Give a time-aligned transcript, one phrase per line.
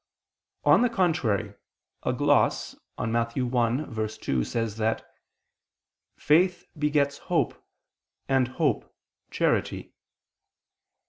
[0.65, 1.53] On the contrary,
[2.01, 3.35] A gloss on Matt.
[3.35, 5.05] 1:2 says that
[6.17, 7.63] "faith begets hope,
[8.27, 8.91] and hope,
[9.29, 9.93] charity."